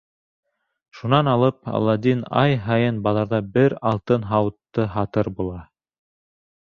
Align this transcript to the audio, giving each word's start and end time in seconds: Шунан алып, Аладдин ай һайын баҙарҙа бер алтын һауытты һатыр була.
Шунан 0.99 1.27
алып, 1.33 1.57
Аладдин 1.81 2.23
ай 2.41 2.55
һайын 2.63 2.97
баҙарҙа 3.07 3.41
бер 3.57 3.75
алтын 3.91 4.25
һауытты 4.31 4.87
һатыр 4.95 5.31
була. 5.41 5.59